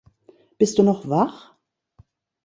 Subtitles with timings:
[0.57, 1.53] Bist du noch wach?